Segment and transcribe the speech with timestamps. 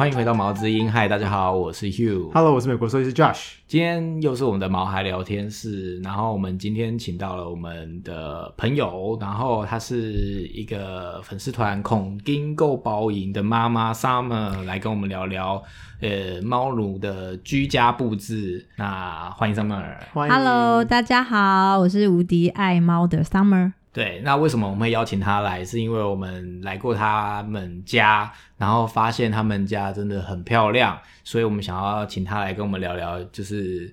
[0.00, 2.32] 欢迎回到毛之音，嗨，大家好，我是 Hugh。
[2.32, 3.56] Hello，我是美国兽医师 Josh。
[3.66, 15.62] 今天又是我们的毛孩聊天室，然后我们今天请到了我们的朋友，然后她是一个粉丝团孔丁购包营的妈妈 Summer 来跟我们聊聊
[16.00, 18.66] 呃猫奴的居家布置。
[18.78, 19.84] 那欢迎 Summer。
[20.14, 23.72] 欢迎 Hello，大家好，我是无敌爱猫的 Summer。
[23.92, 25.64] 对，那为什么我们会邀请他来？
[25.64, 33.92] 是因为我们来过他们家，然后发现他们家真的很漂亮，所以我们想要请他来跟我们聊聊，就是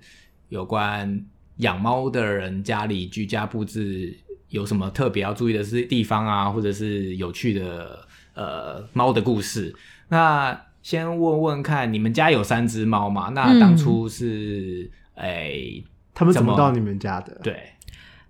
[0.50, 1.26] 有关
[1.58, 4.16] 养猫的人家里居家布置
[4.50, 9.76] 有什么特别要注意的是地方啊，或者是有趣的呃猫的故事。
[10.10, 13.30] 那先问问看，你们家有三只猫嘛？
[13.34, 17.40] 那当初是诶、他们怎么怎么到你们家的？
[17.44, 17.72] 对，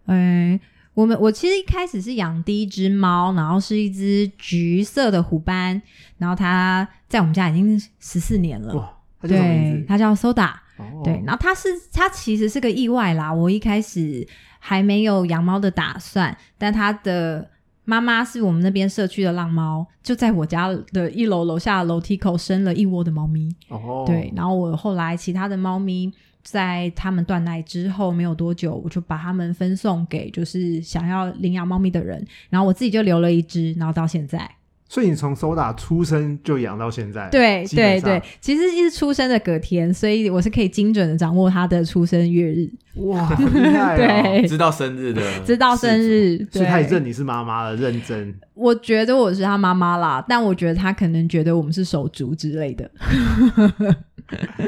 [0.06, 0.60] 嗯，
[0.98, 5.80] 我们我其实一开始是养第一只猫，然后是一只橘色的虎斑，
[6.18, 8.74] 然后它在我们家已经十四年了。
[8.74, 9.86] 哇，他叫什么名对，字？
[9.88, 10.50] 它叫 Soda。
[10.78, 13.32] 哦对，然后它是它其实是个意外啦。
[13.32, 17.48] 我一开始还没有养猫的打算，但它的
[17.86, 23.56] 妈妈是我们那边社区的浪猫，就在我家的一楼楼下的楼梯口生了一窝的猫咪。
[23.70, 26.12] 哦，对，然后我后来其他的猫咪
[26.50, 34.57] 在他们断奶之后没有多久，我就把它们分送给就是想要领养猫咪的人，然后我自己就留了一只，然后到现在。
[34.90, 43.98] 所以你从 Soda 出生就养到现在，对对对，其实是出生的隔天，所以我是可以精准的掌握它的出生月日，哇， 好厉害哦！
[43.98, 45.98] 对，知道生日的，知道生。
[46.02, 46.98] 日，所以他也对。
[46.98, 48.34] 认你是妈妈了，认真。
[48.54, 52.90] 我觉得我是他妈妈啦，但我觉得他可能觉得我们是手足之类的，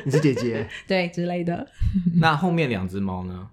[0.06, 1.66] 你是姐姐， 对之类的。
[2.16, 3.48] 那后面两只猫呢？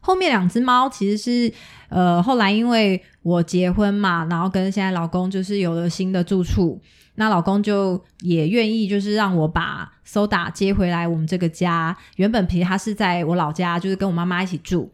[0.00, 1.52] 后面两只猫其实是
[1.88, 6.80] 呃，后来因为我结婚嘛，然后跟现在老公就是有了新的住处，
[7.16, 11.96] 那老公就也愿意就是让我把 Soda 接回来我们这个家。
[12.16, 14.90] 原本其实他是在我老家，就是跟我妈妈一起住。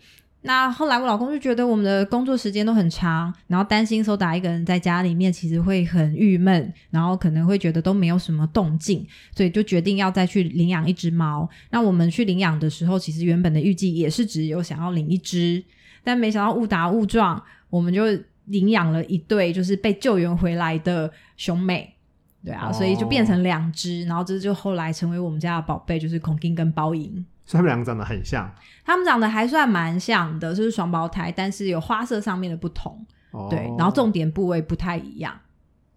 [0.47, 11.49] 那后来我老公就觉得我们的工作时间都很长，然后担心 Soda 一个人在家里面其实会很郁闷，然后可能会觉得都没有什么动静，所以就决定要再去领养一只猫。
[11.71, 15.63] 那我们去领养的时候，其实原本的预计也是只有想要领一只，
[16.03, 18.05] 但没想到误打误撞，我们就
[18.45, 21.93] 领养了一对就是被救援回来的兄妹。
[22.45, 27.27] 对啊，哦所以就变成两只，然后这就后来成为我们家的宝贝，就是孔丁跟包银。
[27.47, 28.53] 所以他们两个长得很像。
[28.85, 35.35] 他们长得还算蛮像的，就是双胞胎，但是有花色上面的不同，哦，对，然后重点部位不太一样，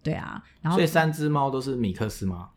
[0.02, 2.48] 对啊，然后所以三只猫都是米克斯吗？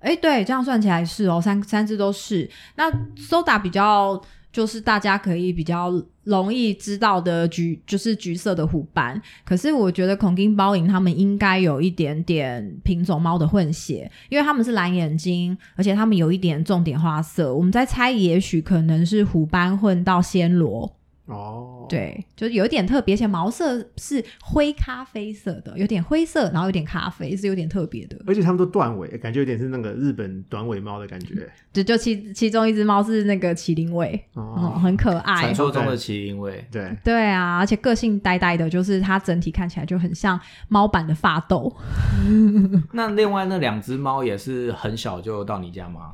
[0.00, 2.50] 哎，对，这样算起来是哦，三三只都是。
[2.76, 4.20] 那 Soda 比较
[4.52, 5.92] 就是大家可以比较
[6.24, 9.20] 容易知道的橘，就是橘色的虎斑。
[9.44, 17.54] 可是我觉得孔丁包银他们应该有一点点品种猫的混血，因为他们是蓝眼睛，而且他们有一点重点花色。
[17.54, 20.96] 我们在猜，也许可能是虎斑混到暹罗。
[21.30, 28.18] 哦，对，就是有一点特别，而且毛色是灰咖啡色的，有点灰色，然后有点咖啡，是有点特别的。
[28.26, 31.48] 而且它们都断尾，感觉有点是那个日本短尾猫的感觉。
[31.72, 35.54] 就就其其中一只猫是那个麒麟尾，嗯，哦，很可爱传。
[35.54, 36.66] 说中的麒麟尾。
[36.72, 40.38] 对，对啊，而且个性呆呆的，就是它整体看起来就很像
[40.68, 41.72] 猫版的发豆。
[42.92, 46.10] 那另外那两只猫也是很小就到你家吗？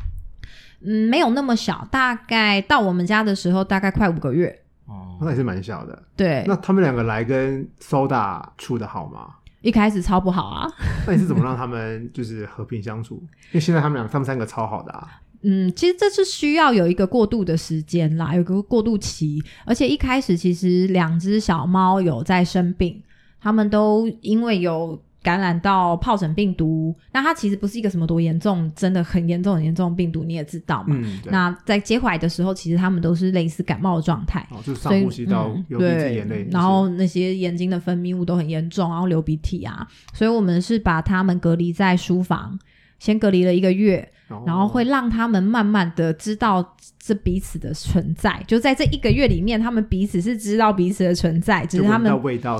[0.82, 4.60] 嗯，没有那么小，大概到我们家的时候大概快五个月。
[4.86, 6.02] 哦，那也是蛮小的。
[6.16, 9.34] 对，那他们两个来跟 Soda 处的好吗？
[9.62, 10.70] 一开始超不好啊。
[11.06, 13.16] 那你是怎么让他们就是和平相处？
[13.50, 15.20] 因为现在他们两他们三个超好的啊。
[15.42, 19.42] 嗯，其实这是需要有一个过渡的时间啦，有个过渡期。
[19.64, 23.02] 而且一开始其实两只小猫有在生病，
[23.40, 26.94] 他们都因为有感染到疱疹病毒。
[27.10, 30.94] 那它其实不是一个什么多严重，真的很严重很严重的病毒，你也知道嘛。
[30.96, 34.46] 嗯，那在接回来的时候，其实他们都是类似感冒的状态。
[34.52, 39.84] 哦，就是上呼吸道嗯有鼻涕眼泪，然后那些眼睛的分泌物都很严重，然后流鼻涕啊，
[40.14, 42.56] 所以我们是把他们隔离在书房，
[42.98, 44.42] 先隔离了一个月，哦。
[44.46, 52.12] 然后会让他们慢慢的知道这彼此的存在，就在这一个月里面，他们彼此是知道彼此的存在，只是他们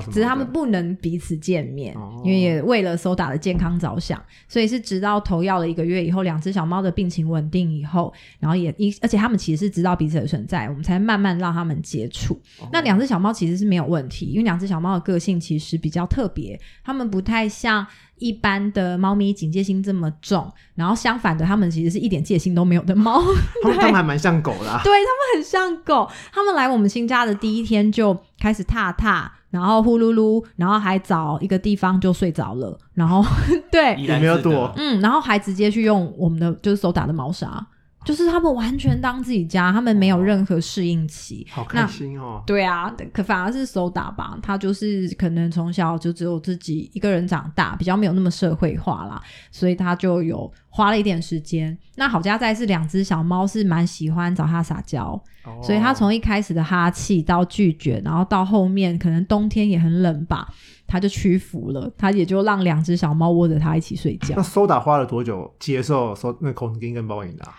[0.05, 2.21] 只是他们不能彼此见面，哦。
[2.23, 12.33] 因为也为了收打的健康着想，所以是直到投药了一个月以后，两只小猫的病情稳定以后，然后也一而且他们其实是知道彼此的存在，我们才慢慢让他们接触。
[12.59, 12.69] 哦。
[12.71, 17.85] 那两只小猫其实是没有问题，因为两只小猫的个性其实比较特别，它们不太像
[18.19, 23.21] 一般的猫咪警戒心这么重，然后相反的，它们其实是一点戒心都没有的猫。
[23.63, 26.09] 它们还蛮像狗的、啊， 对，它们很像狗。
[26.31, 33.23] 它们来我们新家的第一天就开始踏踏然后呼噜噜，然后还找一个地方就睡着了，然后
[33.71, 37.65] 对，也没有躲嗯，然后还直接去用我们的就是手打的猫砂，
[38.07, 41.45] 就是他们完全当自己家，他们没有任何适应期。
[41.51, 42.41] 好开心哦。
[42.47, 49.21] 对啊，可反而是手打吧，他就是可能从小就只有自己一个人长大，比较没有那么社会化啦，
[49.51, 51.77] 所以他就有花了一点时间。
[51.95, 60.47] 那好家在是两只小猫是蛮喜欢找他撒娇，哦所以他从一开始的哈气到拒绝，然后到后面可能冬天也很冷吧，
[60.87, 64.41] 他就屈服了，他也就让两只小猫窝着他一起睡觉那。
[64.43, 67.53] 收打花了多久接受收那孔丁跟包影的啊？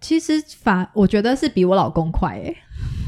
[0.00, 2.56] 其实反我觉得是比我老公快诶、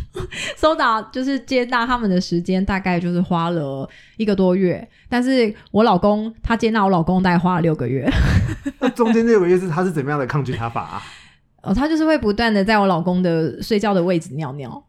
[0.59, 8.11] 收到就是接纳他们的时间大概就是花了一个多月，但是我老公他接纳我老公大概花了六个月。
[8.81, 11.03] 那中间这个月是他是怎么样的抗拒他法啊？
[11.63, 14.83] 哦，他就是会不断的在我老公的睡觉的位置尿尿，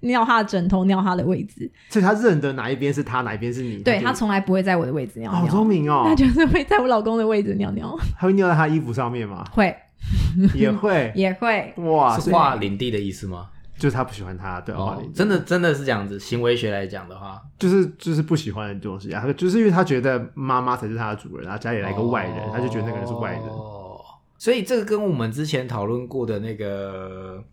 [0.00, 1.70] 尿他的枕头，尿他的位置。
[1.90, 3.76] 所以他认得哪一边是他，哪一边是你？
[3.82, 9.44] 对他就从来不会在我的位置尿好尿，聪明哦他，就是会在我老公的位置尿尿，他会尿在他衣服上面吗？
[9.52, 9.76] 会
[10.54, 11.72] 也会 也会。
[11.78, 13.50] 哇，是所以划领地的意思吗？
[13.78, 23.42] 就是他不喜欢他，对啊，哦真的真的是这样子，行为学来讲的话，就是就是不喜欢的东西啊，他就是因为他觉得妈妈才是他的主人，然后家里来一个外人，他就觉得那个人是外人。
[23.42, 24.00] 哦，
[24.38, 27.44] 所以这个跟我们之前讨论过的那个，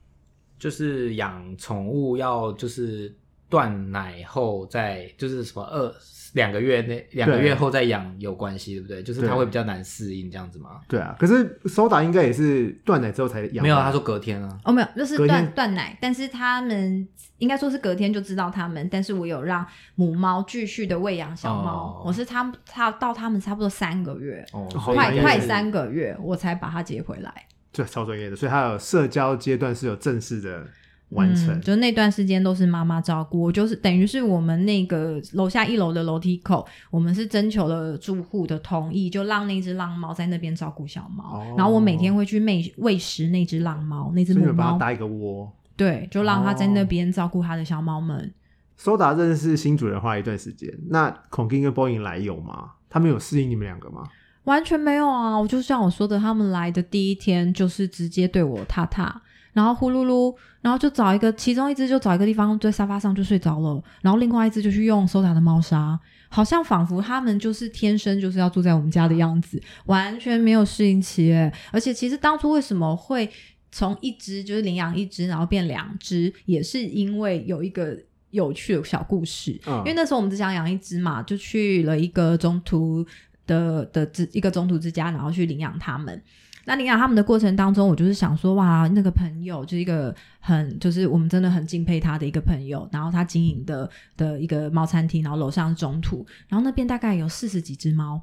[0.57, 3.13] 就是养宠物要就是
[3.49, 5.93] 断奶后再就是什么二
[6.33, 9.01] 两个月内两个月后再养有关系，对不对？
[9.01, 10.81] 就是它会比较难适应这样子吗？
[10.88, 14.59] 对啊，可是收打应该也是断奶之后才养，没有，他说隔天啊。
[14.63, 17.07] 哦，没有，就是断断奶，但是他们
[17.38, 19.65] 应该说是隔天就知道他们，但是我有让
[19.95, 27.31] 母猫继续的喂养小猫，哦我是他他到他们差不多三个月，哦，快快三个月我才把它接回来。
[27.71, 30.65] 对超专业的，所以他有社交阶段是有正式的
[31.13, 31.62] 完成嗯，。
[31.62, 45.51] 就那段时间都是妈妈照顾，我就是等于是我们那个楼下一楼的楼梯口，我们是征求了住户的同意，就让那只浪猫在那边照顾小猫，哦然后我每天会去喂喂食那只浪猫，那只母猫，搭一个窝。
[45.75, 48.31] 对，就让它在哦那边照顾它的小猫们。
[48.77, 52.71] 苏达认识新主人花一段时间，那孔丁跟波音来有吗？
[52.89, 54.04] 他们有适应你们两个吗？
[54.44, 55.36] 完全没有啊！
[55.39, 59.21] 我就像我说的，他们来的第一天就是直接对我踏踏，
[59.53, 71.53] 然后呼噜噜，然后就找一个，其中一只就找一个地方在沙发上就睡着了，然后另外一只就去用收打的猫砂，好像仿佛他们就是天生就是要住在我们家的样子，完全没有适应期耶。
[71.71, 73.29] 而且其实当初为什么会
[73.71, 77.97] 从一只就是领养一只，然后变两只，也是因为有一个
[78.31, 79.59] 有趣的小故事。
[79.67, 83.05] 嗯因为那时候我们只想养一只嘛，就去了一个中途
[83.45, 86.21] 的的之一个中途之家，然后去领养它们。
[86.65, 92.88] 那领养他们的过程当中，我就是想说，哇，那个朋友就是一个很，就是我们真的很敬佩他的一个朋友。
[92.92, 98.21] 然后他经营的的一个猫餐厅，然后楼上是中途，然后那边大概有四十几只猫。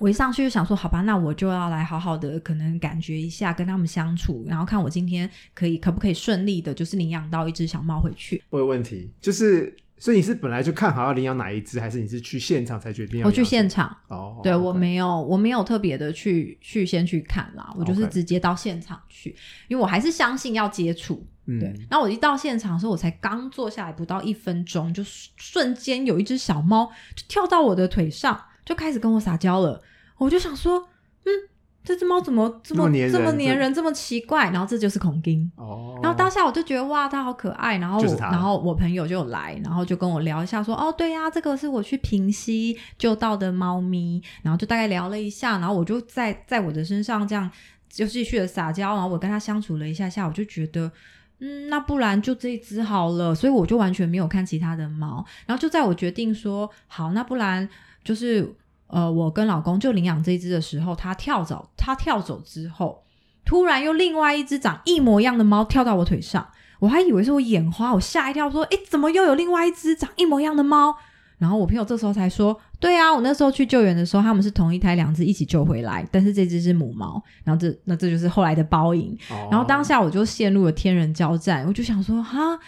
[0.00, 8.42] 我一上去就想说，好吧，那我就要来好好的，可能感觉一下跟他们相处，然后看我今天可以可不可以顺利的，就是领养到一只小猫回去。
[8.50, 13.26] 我有问题，就是所以你是本来就看好要领养哪一只，还是你是去现场才决定要？
[13.26, 19.34] 我去现场，哦，对我没有，我没有特别的去去先去看啦，我就是直接到现场去
[19.68, 21.26] 因为我还是相信要接触。
[21.46, 29.82] 嗯对，然后我一到现场的时候，我才刚坐下来不到一分钟，就瞬间有一只小猫就跳到我的腿上，就开始跟我撒娇了。
[30.16, 30.88] 我就想说，
[31.24, 31.30] 嗯，
[31.84, 34.50] 这只猫怎么这么这么粘人这么奇怪？
[34.50, 35.48] 然后这就是孔丁。
[35.56, 37.76] 哦，然后当下我就觉得哇，它好可爱。
[37.76, 44.22] 然后然后我朋友就有来，然后就跟我聊一下说，哦，对呀、这个是我去平溪救到的猫咪。
[44.42, 47.50] 然后就大概聊了一下，然后我就在在我的身上这样
[47.88, 50.90] 就继续的撒娇，然后我跟它相处了一下下，我就觉得。
[51.40, 55.22] 嗯，那不然就这一只好了，所以我就完全没有看其他的猫。
[55.46, 57.68] 然后就在我决定说好，那不然
[58.04, 58.54] 就是
[58.86, 63.02] 呃，我跟老公就领养这一只的时候，它跳走，它跳走之后，
[63.44, 66.46] 突然又另外一只长一模一样的猫跳到我腿上，
[66.80, 70.94] 我还以为是我眼花，我吓一跳，说：“诶，怎么又有另外一只长一模一样的猫？”
[71.38, 77.20] 然后我朋友这时候才说：“对啊，我那时候去救援的时候，他们是同一胎两只一起救回来，但是这只是母猫。
[77.42, 79.18] 然后这那这就是后来的包赢。
[79.30, 82.58] 哦然后当下我就陷入了天人交战，我就想说：哈，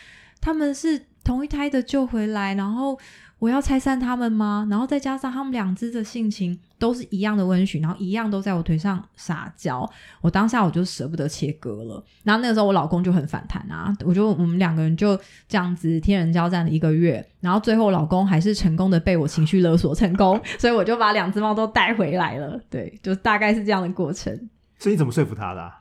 [0.40, 2.98] 他们是同一胎的救回来，然后
[3.38, 4.66] 我要拆散他们吗？
[4.70, 9.88] 然后再加上他们两只的性情都是一样的温驯，然后一样都在我腿上撒娇，
[10.22, 12.02] 我当下我就舍不得切割了。
[12.24, 15.14] 然后那个时候我老公就很反弹啊，我就我们两个人就
[15.46, 22.58] 这样子天人交战了一个月，然后最后老公还是成功的被我情绪勒索成功， 所以我就把两只猫都带回来了。
[22.70, 24.34] 对，就大概是这样的过程。
[24.78, 25.80] 所以你怎么说服他的啊？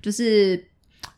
[0.00, 0.68] 就是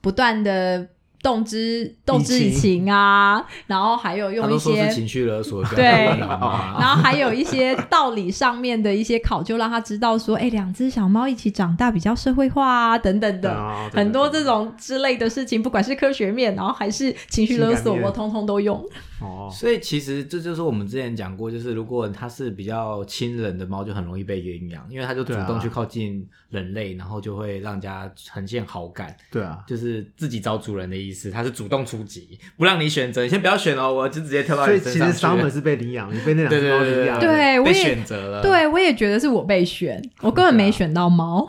[0.01, 0.89] 不断的
[1.25, 2.89] 动之动之以情。
[2.89, 5.83] 啊，然后还有用一些情绪勒索， 对
[6.21, 18.85] 然后还有一些道理上面的一些考究，让他知道说，哎，两只小猫一起长大比较社会化啊，等等的，很多对这种之类的事情，不管是科学面，然后还是情绪勒索，我通通都用。
[19.25, 31.31] 哦，所以其实这就是我们之前讲过，就是如果它是比较亲人的猫，就很容易被领养，因为它就主动去靠近人类，然后就会让人家呈现好感，对啊，就是自己找主人的意思。
[31.31, 35.15] 它是主动出击，不让你选择，你先不要选哦，我就直接跳到所以其你身上去。
[35.15, 38.43] 实桑本是被领养，你被那两对只对对对猫领养，被对我也选择了。
[38.43, 41.49] 对，我也觉得是我被选，我根本没选到猫。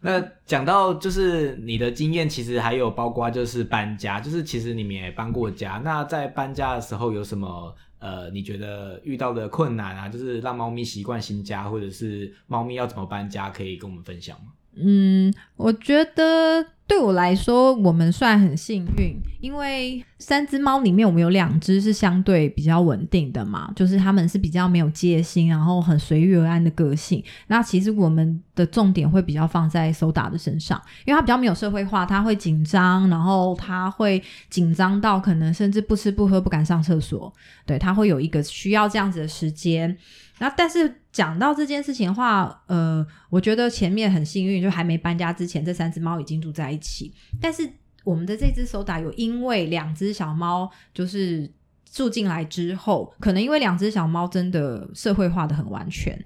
[0.00, 5.80] 那讲到就是你的经验，其实还有包括就是搬家，就是其实你们也搬过家。
[5.84, 14.52] 那在搬家的时候有什么呃，你觉得遇到的困难啊，就是让猫咪习惯新家，或者是猫咪要怎么搬家，可以跟我们分享吗？
[14.76, 27.22] 嗯，我觉得对我来说，我们算很幸运，因为三只猫里面我们有两只是相对比较稳定的嘛，就是它们是比较没有戒心，然后很随遇而安的个性。
[27.46, 37.32] 那其实我们的重点会比较放在手打的身上，因为它比较没有社会化，它会紧张，然后它会紧张到可能甚至不吃不喝，不敢上厕所。
[37.64, 39.96] 对，它会有一个需要这样子的时间。
[40.40, 47.12] 然后，但是讲到这件事情的话，呃，我觉得前面很幸运，就还没搬家之前，这三只猫已经住在一起。
[47.38, 47.70] 但是
[48.04, 51.52] 我们的这只手打有因为两只小猫就是
[51.84, 56.18] 住进来之后，可能因为两只小猫真的社会化的很完全，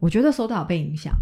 [0.00, 1.14] 我觉得手打有被影响，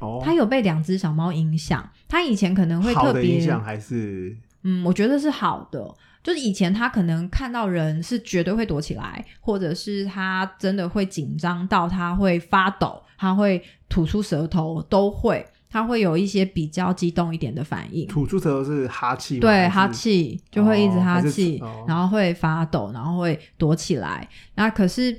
[0.00, 1.90] 哦，它有被两只小猫影响。
[2.06, 5.82] 它以前可能会特别的影响还是嗯，我觉得是好的。
[6.24, 18.08] 就是以前他可能看到人是绝对会躲起来，或者是他真的会紧张到他会发抖，他会吐出舌头，都会，他会有一些比较激动一点的反应。
[18.08, 19.40] 吐出舌头是哈气吗？
[19.42, 24.26] 对，哈，气就会一直哈气，哦然后会发抖，然后会躲起来。
[24.54, 25.14] 那可是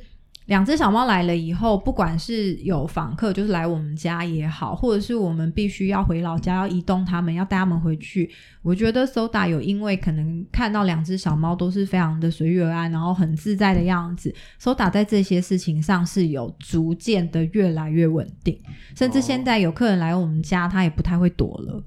[0.45, 8.29] 两只小猫来了以后，不管是有访客就是来我们家也好，或者是我们必须要回老家要移动它们，要带它们回去，
[8.61, 18.59] 我觉得 Soda 有因为可能看到两只小猫都是非常的随遇而安，然后很自在的样子，Soda 在这些事情上是有逐渐的越来越稳定，
[18.95, 21.83] 甚至现在有客人来我们家，他也不太会躲了。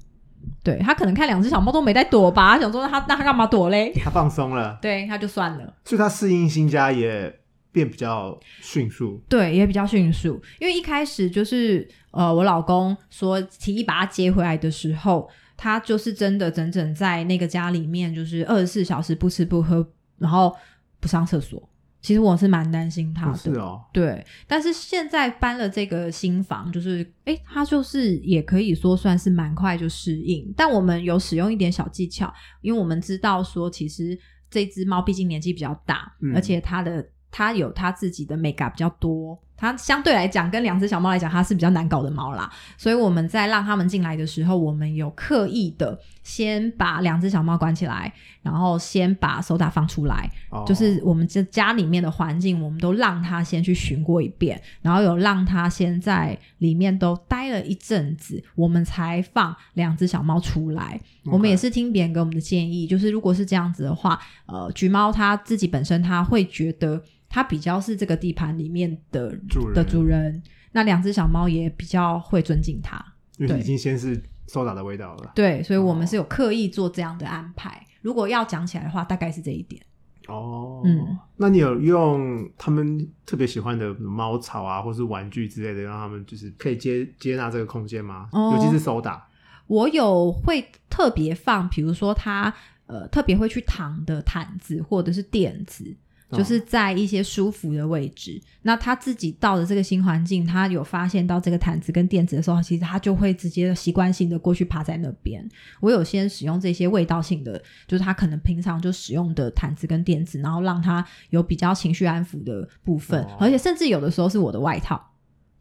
[0.61, 3.93] 对他可能看两只小猫都没在躲吧，他想说那他那他干嘛躲嘞？
[4.03, 5.73] 他放松了，对，他就算了。
[5.85, 7.33] 所以他适应新家也
[7.71, 9.21] 变比较迅速。
[9.29, 20.55] 对，也比较迅速，因为一开始就是呃，我老公说提议把他接回来的时候，他就是真的整整在那个家里面，就是二十四小时不吃不喝，然后
[20.99, 21.67] 不上厕所。
[22.01, 30.49] 其实我是蛮担心他哦的，对，但是现在搬了这个新房，就是诶，他就是也可以说算是蛮快就适应。
[30.55, 34.17] 但我们有使用一点小技巧，因为我们知道说，其实
[34.49, 42.49] 这只猫毕竟年纪比较大，嗯而且它的它有它自己的美感比较多，它相对来讲跟两只小猫来讲，它是比较难搞的猫啦。
[42.77, 50.29] 所以我们在让它们进来的时候，我们有刻意的先把两只小猫关起来，然后先把手打放出来。
[50.49, 60.99] 哦就是我们这家里面的环境，我们都让它先去寻过一遍，然后有让它先在里面都待了一阵子，我们才放两只小猫出来。
[61.25, 72.97] 我们也是听别人给我们的建议，就是如果是这样子的话，呃，橘猫它自己本身它会觉得它比较是这个地盘里面的主人的主人，那两只小猫也比较会尊敬它。
[73.37, 75.31] 对因为已经先是收打的味道了。
[75.33, 77.85] 对，所以我们哦是有刻意做这样的安排。
[78.01, 79.81] 如果要讲起来的话，大概是这一点。
[80.27, 88.29] 哦，嗯，那你有用他们特别喜欢的猫草啊，或是玩具之类的，让他们就是可以接接纳这个空间吗？
[88.31, 89.27] 哦尤其是手打，
[89.67, 92.53] 我有会特别放，比如说他
[92.85, 98.41] 呃特别会去躺的毯子或者是垫子，哦就是在一些舒服的位置。
[98.61, 105.43] 那他自己到了这个新环境，他有发现到这个毯子跟垫子的时候，其实他就会直接习惯性的过去趴在那边。
[105.79, 115.03] 我有先使用这些味道性的，就是他可能平常就使用的毯子跟垫子，然后让他有比较情绪安抚的部分，哦而且甚至有的时候是我的外套。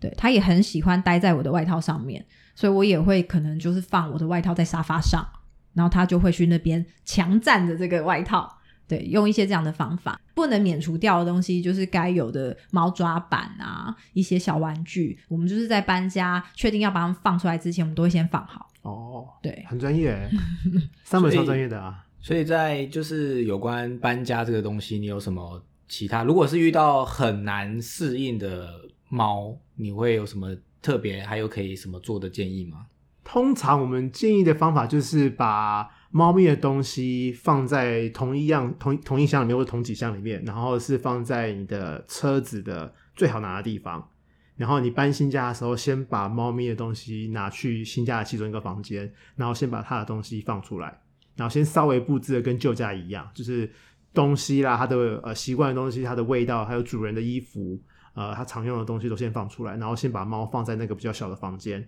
[0.01, 5.27] 对他也很喜欢待在我的外套上面，所以我也会可能就是放我的外套在沙发上，
[5.73, 8.58] 然后他就会去那边强占着这个外套。
[8.88, 18.66] 对，用一些这样的方法，不能免除掉的东西就是该有的猫抓板啊，一些小玩具，我们就是在搬家确定要把它们放出来之前，我们都会先放好。
[18.83, 20.30] 哦，对，很专业欸，
[21.04, 22.04] 三本超专业的啊。
[22.21, 26.25] 所以在就是有关搬家这个东西，你有什么其他？
[26.25, 28.68] 如果是遇到很难适应的
[29.09, 32.87] 猫，你会有什么特别还有可以什么做的建议吗？
[33.23, 44.09] 通常我们建议的方法就是把猫咪的东西放在同一样同同一箱里面或者同几箱里面，然后是放在你的车子的最好拿的地方。
[44.57, 50.99] 然后你搬新家的时候，先把猫咪的东西拿去新家的其中一个房间，然后先把它的东西放出来，
[51.37, 53.71] 然后先稍微布置的跟旧家一样，就是
[54.12, 57.81] 东西啦，它的呃习惯的东西，它的味道，还有主人的衣服，
[58.15, 61.87] 呃，它常用的东西都先放出来，然后先把猫放在那个比较小的房间，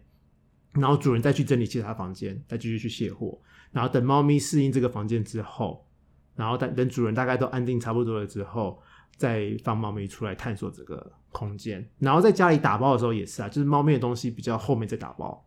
[0.75, 3.37] 然后主人再去整理其他房间，再继续去卸货，
[3.73, 5.87] 然后等猫咪适应这个房间之后，
[6.35, 8.83] 然后等等主人大概都安定差不多了之后，
[9.17, 11.89] 再放猫咪出来探索这个空间。
[11.99, 15.47] 然后在家里打包的时候也是啊，就是猫咪的东西比较后面再打包，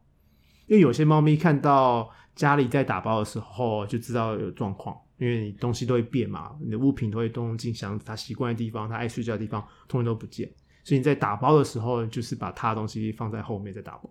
[0.68, 10.50] 因为有些猫咪看到家里在打包的时候就知道有状况，因为你东西都会变嘛，你的物品都会动进箱子，它习惯的地方，它爱睡觉的地方，通通都不见。
[10.84, 14.10] 所以你在打包的时候，就是把它的东西放在后面再打包。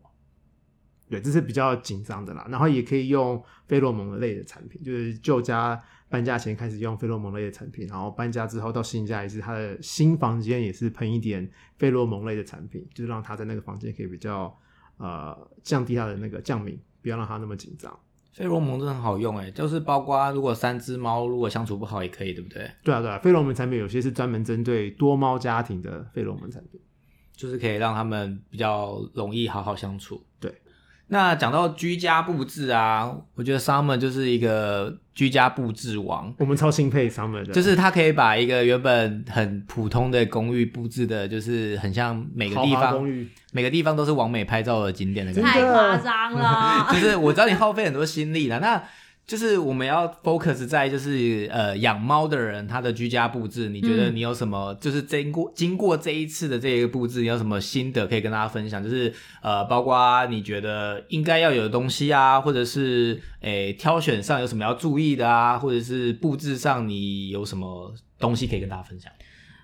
[1.13, 2.47] 对，这是比较紧张的啦。
[2.49, 5.79] 然后也可以用费洛蒙类的产品，就是旧家
[6.09, 14.59] 搬家前开始用费洛蒙类的产品，然后搬家之后到新家也是他的新房间也是喷一点费洛蒙类的产品，就是让他在那个房间可以比较
[14.97, 17.95] 呃降低他的那个降敏，不要让他那么紧张。
[18.33, 22.71] 费洛蒙真的很好用哎，就是包括如果三只猫如果相处不好也可以，对不对？
[22.83, 26.81] 对啊，对啊，费洛蒙产品有些是专门针对多猫家庭的费洛蒙产品。
[27.35, 30.23] 就是可以让他们比较容易好好相处。
[30.39, 30.55] 对，
[31.09, 43.07] 那讲到居家布置啊，我觉得 Summer 就是一个居家布置王，我们超钦佩 Summer 的，就是他可以把一个原本很普通的公寓布置的，就是很像每个地方。
[43.55, 45.51] 每个地方都是完美拍照的景点的感觉。
[45.51, 46.99] 太夸张了 就。
[46.99, 48.83] 是我知道你耗费很多心力了，那
[49.33, 58.85] 就是我们要 focus 在就是呃养猫的人他的居家布置，你觉得你有什么、就是经过经过这一次的这个布置，你有什么心得可以跟大家分享？
[58.85, 59.11] 就是
[59.41, 69.11] 呃包括你觉得应该要有的东西啊，或者是诶挑选上有什么要注意的啊，或者是布置上你有什么东西可以跟大家分享？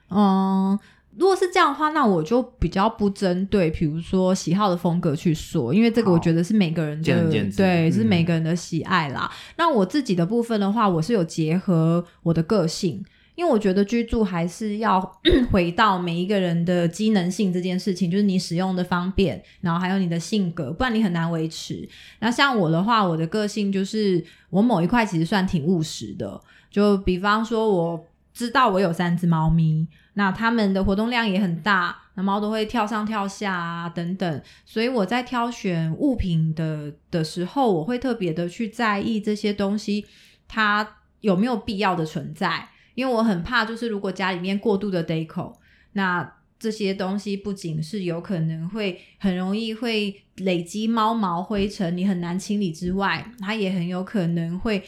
[0.08, 0.78] 嗯，
[1.18, 9.30] 如果是这样的话，那我就比较不针对，比如说喜好的风格去说，因为这个我觉得是每个人的对，是嗯每个人的喜爱啦。
[9.56, 13.04] 那我自己的部分的话，我是有结合我的个性。
[13.34, 15.00] 因为我觉得居住还是要
[15.52, 21.88] 回到每一个人的机能性这件事情，就是你使用的方便，然后还有你的性格，不然你很难维持。
[22.18, 28.04] 那像我的话，我的个性就是我某一块其实算挺务实的，就比方说我
[28.34, 29.86] 知道我有三只猫咪，
[30.18, 40.04] 那它们的活动量也很大，那猫都会跳上跳下啊等等，所以我在挑选物品的的时候，我会特别的去在意这些东西
[40.48, 45.54] 它有没有必要的存在，因为我很怕就是如果家里面过度的 deco，
[45.92, 54.82] 那这些东西不仅是有可能会很容易会累积猫毛灰尘，你很难清理之外，它也很有可能会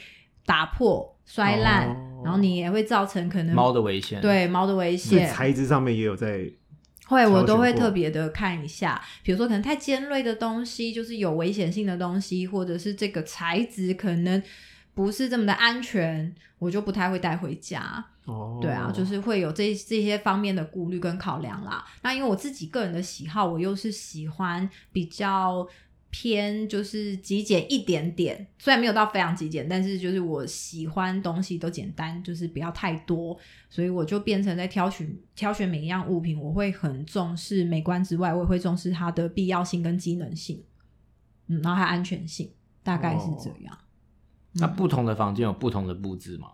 [0.45, 5.31] 打破、摔烂，哦然后你也会造成可能猫的危险，，对猫的危所以险。
[5.31, 6.45] 材质上面也有在
[7.07, 14.43] 会，我都会特别的看一下，比如说可能太尖锐的东西，就是有危险性的东西，或者是这个材质可能
[14.93, 18.05] 不是这么的安全，我就不太会带回家。
[18.27, 21.85] 哦，对啊，就是会有这这些方面的顾虑跟考量啦。
[22.03, 25.67] 那因为我自己个人的喜好，我又是喜欢比较
[26.11, 40.63] 偏就是极简一点点，虽然没有到非常极简，但是就是我喜欢东西都简单，就是不要太多，所以我就变成在挑选挑选每一样物品，我会很重视美观之外，我也会重视它的必要性跟机能性，
[41.47, 42.51] 嗯，然后还有安全性，
[42.83, 43.79] 大概是这样。
[44.55, 46.49] 那不同的房间有不同的布置吗？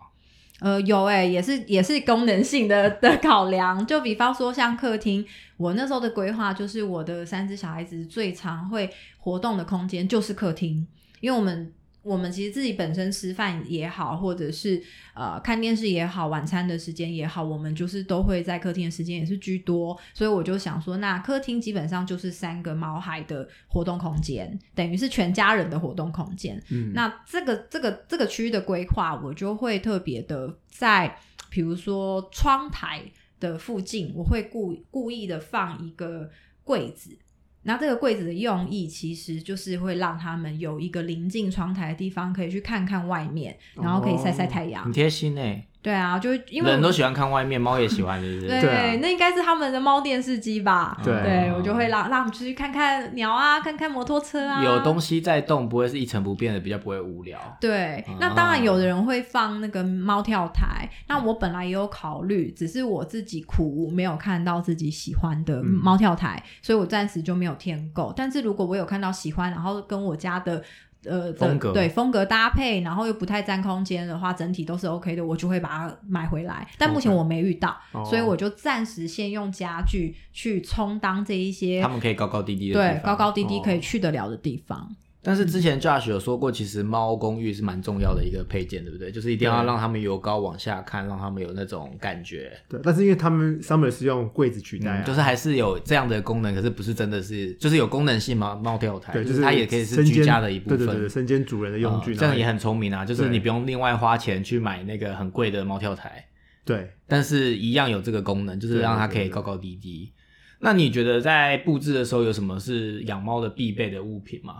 [0.61, 3.87] 呃，有诶、也是也是功能性的的考量。
[3.87, 5.25] 就比方说像客厅，
[5.57, 10.87] 我那时候的规划就是我的三只小孩子最常会活动的空间就是客厅，
[11.21, 11.71] 因为我们
[12.07, 14.81] 我们其实自己本身吃饭也好，或者是
[15.13, 26.63] 呃看电视也好，晚餐的时间也好，我们就是都会在客厅的时间也是居多，所以我就想说，那客厅基本上就是三个毛孩的活动空间，等于是全家人的活动空间。
[26.71, 31.19] 嗯，那这个这个这个区域的规划，我就会特别的在，
[31.51, 33.03] 比如说窗台
[33.41, 36.31] 的附近，我会故故意的放一个
[36.63, 37.19] 柜子。
[37.67, 44.85] 那这个柜子的用意，其实就是会让他们有一个临近窗台的地方，可以去看看外面，然后可以晒晒太阳。
[44.85, 48.49] 很贴心哎，对啊，就因为人都喜欢看外面，猫也喜欢，是不是？
[48.49, 51.01] 对对啊那应该是他们的猫电视机吧？
[51.05, 57.39] 对对我就会让让我们出去看看鸟啊，看看摩托车啊，有东西在动，不会是一成不变的，比较不会无聊。
[57.61, 68.13] 对啊，那当然有的人会放那个猫跳台，那我本来也有考虑，只是我自己苦无没有看到自己喜欢的嗯猫跳台，所以我暂时就没有添购。
[68.17, 70.61] 但是如果我有看到喜欢，然后跟我家的
[71.09, 76.67] 呃风格对风格搭配，然后又不太占空间的话，整体都是 OK 的，我就会把它买回来。
[76.79, 84.95] 但目前我没遇到哦所以我就暂时先用家具去充当这一些他们可以高高低低的对高高低低哦可以去得了的地方。
[85.27, 89.11] 但是之前 Josh 有说过，其实猫公寓是蛮重要的一个配件，对不对？
[89.11, 92.57] 就是一定要对让他们由高往下看，让他们有那种感觉。
[92.69, 100.79] 对，但是因为他们 Summer 是用柜子取代、啊嗯，就是还是有这样的功能，可是不是真的是，就是有功能性嘛，猫跳台，对，就是它也可以是居家的一部分。
[100.79, 106.25] 对对对，身兼主人的用具，哦这样也很聪明啊，就是你不用另外花钱去买那个很贵的猫跳台，
[106.65, 106.89] 对。
[107.09, 110.13] 但是一样有这个功能，就是对让它可以高高低低。
[110.61, 114.55] 那你觉得在布置的时候有什么是养猫的必备的物品吗？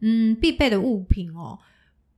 [0.00, 1.58] 嗯，必备的物品哦，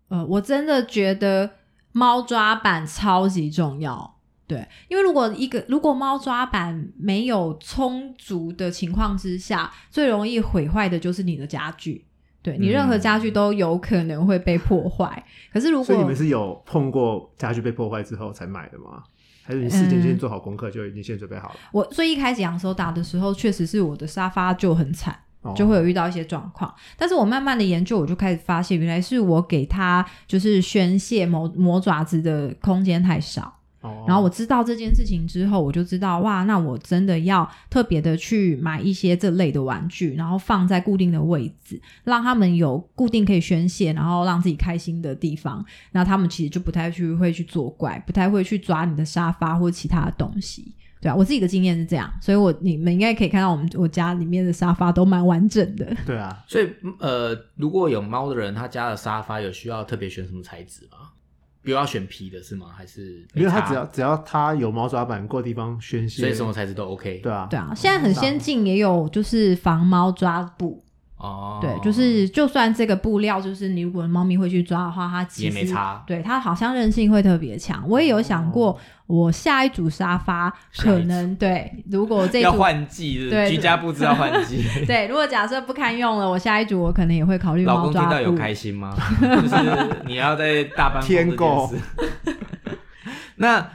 [0.08, 1.50] 呃，我真的觉得
[1.92, 4.16] 猫抓板超级重要。
[4.46, 12.06] 对，因为如果一个如果猫抓板没有充足的情况之下，最容易毁坏的就是你的家具。
[12.40, 15.22] 对你任何嗯家具都有可能会被破坏。
[15.52, 19.02] 可是如果所以你们是有碰过家具被破坏之后才买的吗？
[19.42, 21.56] 还是你事前嗯先做好功课就已经先准备好了？
[21.72, 25.18] 我最一开始养手打的时候，确实是我的沙发就很惨。
[25.42, 26.72] 哦就会有遇到一些状况。
[26.96, 33.54] 但是我慢慢的研究，我就开始发现，原来是我给他就是宣泄磨磨爪子的空间太少。
[33.80, 45.64] 哦然后我知道这件事情之后，我就知道哇，那我真的要特别的去买一些这类的玩具，然后放在固定的位置，让他们有固定可以宣泄，然后让自己开心的地方。
[45.92, 50.74] 那他们其实就不太去会去作怪，不太会去抓你的沙发或其他的东西。
[51.00, 55.86] 对啊，我自己的经验是这样，所以我你们应该可以看到我们我家里面的沙发都蛮完整的。
[56.06, 61.10] 对啊， 所以呃，如果有猫的人，他家的沙发有需要特别选什么材质吗？
[61.60, 62.68] 比如要选皮的是吗？
[62.74, 67.18] 还是因为它只要只要它有猫抓板过地方宣泄，所以什么材质都 OK。
[67.18, 70.82] 对啊，对啊，现在很先进，也有就是防猫抓布。
[71.18, 77.84] 哦，对，就是就算这个布料，就是你如果猫咪会去抓的话，它其也实没差对它好像韧性会特别强。
[77.88, 78.78] 我也有想过，
[79.08, 84.62] 我下一组沙发可能对，如果这一要换季，是是对居家布置要换季。
[84.86, 88.34] 对，如果假设不堪用了，我下一组我可能也会考虑老猫抓公听到有。
[88.36, 88.96] 开心吗？
[89.20, 89.56] 就是
[90.06, 91.68] 你要在大班天购。
[93.36, 93.70] 那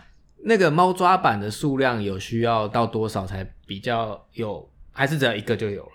[0.45, 4.69] 那个猫抓板的数量有需要到多少才比较有？
[4.95, 5.91] 还是只要一个就有了？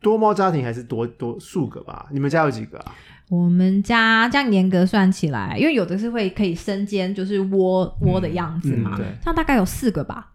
[0.00, 2.06] 多猫家庭还是多多数个吧？
[2.12, 2.94] 你们家有几个啊？
[3.28, 10.32] 我们家这样严格算起来，因为有的是会可以身兼就是窝窝的样子嘛，嗯对这样大概有四个吧。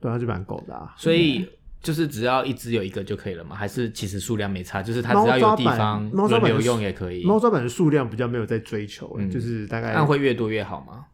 [0.00, 0.92] 对它，就蛮够的啊。
[0.96, 1.48] 所以
[1.80, 3.54] 就是只要一只有一个就可以了嘛？
[3.54, 4.82] 还是其实数量没差？
[4.82, 7.24] 就是它猫只要有抓板地方猫抓板是轮流用也可以。
[7.24, 11.04] 猫抓板的数量比较没有在追求，嗯就是大概那会越多越好吗？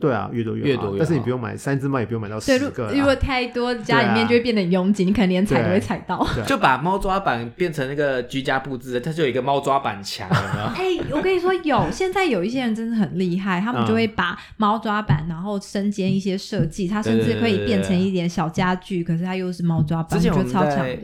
[0.00, 2.92] 对啊，越多越好越多越好但是你不用买三只猫，也不用买到对，如十个啦。
[2.92, 6.26] 如果太多，家里面就会变得很拥挤，你可能连踩都会踩到。
[6.46, 10.28] 就把猫抓板变成那个居家布置，它就有一个猫抓板墙？
[10.74, 20.98] 哎、我跟你说，有现在有一些人真的很厉害，他们嗯就会把猫抓板，然后身兼一些设计，它甚至可以变成一点小家具，可是它又是猫抓板，之前我觉得超强的。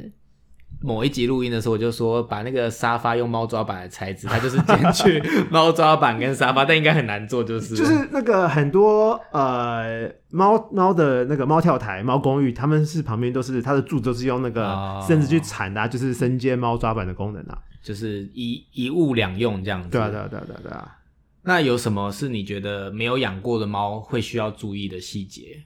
[0.83, 17.59] 某一集录音的时候，我就说把那个沙发用猫抓板的材质，它就是兼具猫抓板跟沙发，但应该很难做，就是就是那个很多呃猫猫的那个猫跳台、猫公寓，他们是旁边都是它的柱都是用那个哦绳子去缠的啊、就是身兼猫抓板的功能啊。
[17.83, 19.89] 就是一一物两用这样子。
[19.91, 20.99] 对啊，对啊，对啊，对啊，对啊。
[21.43, 25.65] 那有什么是你觉得没有养过的猫会需要注意的细节？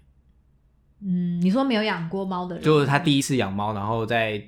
[1.02, 4.42] 嗯，你说没有养过猫的人，就是他第一次养猫，然后在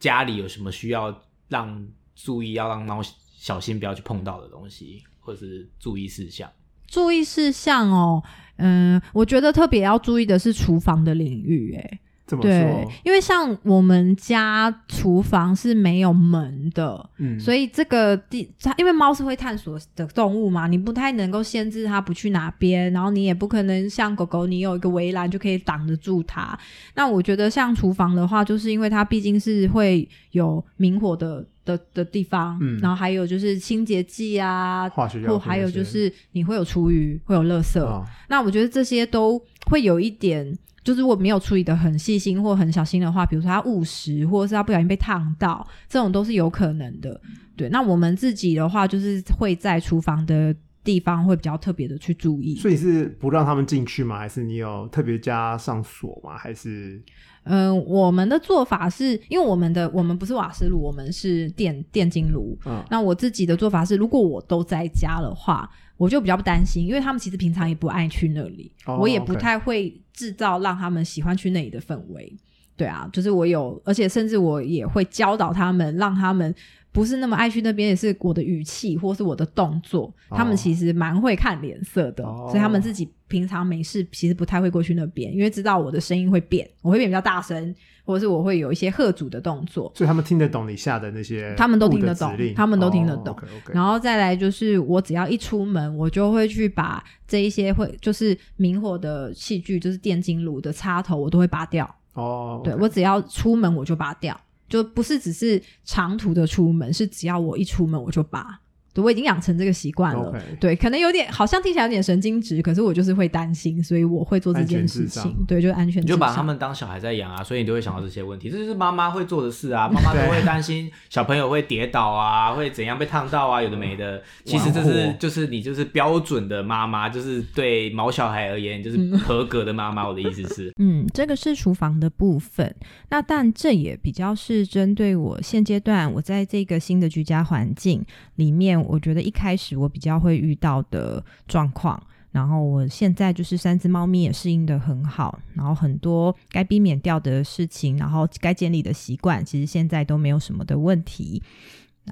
[0.00, 1.86] 家里有什么需要让
[2.16, 3.00] 注意，要让猫
[3.36, 6.50] 小心不要去碰到的东西，或是注意事项。
[6.88, 8.20] 注意事项哦，
[8.56, 12.00] 嗯，我觉得特别要注意的是厨房的领域，哎，
[12.38, 26.58] 对，，因为像我们家厨房是没有门的，嗯，所以这个地，它因为猫是会探索的动物嘛，你不太能够限制它不去哪边，然后你也不可能像狗狗，你有一个围栏就可以挡得住它。
[26.94, 32.78] 那我觉得像厨房的话，就是因为它毕竟是会有明火的 的的地方，嗯。
[32.80, 38.04] 然后还有就是清洁剂啊，化学或还有就是你会有厨余，会有垃圾，哦。
[38.28, 47.20] 那我觉得这些都会有一点，就是如果没有处理的很细心或很小心的话，比如说他误食，或者是他不小心被烫到，这种都是有可能的。
[47.56, 52.56] 对，那我们自己的话，就是会在厨房的地方会比较特别的去注意。
[52.56, 54.18] 所以是不让他们进去吗？
[54.18, 56.38] 还是你有特别加上锁吗？
[56.38, 57.00] 还是
[57.44, 62.56] 嗯、我们的做法是因为我们的我们不是瓦斯炉，我们是电电金炉。
[62.66, 65.68] 嗯那我自己的做法是，如果我都在家的话，
[66.00, 72.34] 我就比较不担心，因为他们其实平常也不爱去那里，哦我也不太会制造让他们喜欢去那里的氛围。
[72.74, 76.54] 对啊，就是我有，而且甚至我也会教导他们，让他们
[76.90, 87.74] 不是那么爱去那边，也是我的语气或是我的动作，他们哦其实蛮会看脸色的，哦所以他们自己平常没事其实不太会过去那边，因为知道我的声音会变，我会变比较大声，
[88.10, 89.90] 或者是我会有一些喝阻的动作。
[89.94, 93.36] 所以他们听得懂你下的那些，他们都听得懂他们都听得懂
[93.72, 101.88] 然后再来就是，我只要一出门，我就会去把这一些会就是明火的器具，就是电金炉的插头，我都会拔掉。
[102.14, 108.60] 哦，对我只要出门我就拔掉，就不是只是长途的出门，是只要我一出门我就拔。
[109.00, 110.32] 对，我已经养成这个习惯了。
[110.60, 115.34] 对，可能有点好像听起来有点神经质，可是我就是会担心，所以我会做这件事情。
[115.46, 116.06] 对，就安全你。
[116.06, 119.88] 就把他们当小孩在养啊，所以你都会想到这些问题，这就是妈妈会做的事啊。
[119.88, 124.22] 妈妈都会担心小朋友会跌倒啊，会怎样被烫到啊，有的没的。
[124.44, 130.06] 其实这是就是你就是标准的妈妈，就是对毛小孩而言就是合格的妈妈。
[130.06, 132.74] 我的意思是， 嗯，这个是厨房的部分。
[133.10, 138.04] 那但这也比较是针对我现阶段我在这个新的居家环境
[138.36, 142.02] 里面，我觉得一开始我比较会遇到的状况。
[142.32, 151.42] 然后我现在就是三只猫咪也适应的很好，然后很多该避免掉的事情，然后该建立的习惯，其实现在都没有什么的问题。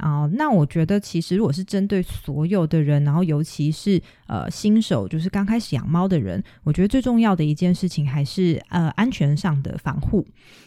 [0.00, 10.26] 啊、那我觉得其实如果是针对所有的人，然后尤其是呃新手，就是刚开始养猫的人，我觉得最重要的一件事情还是呃安全上的防护，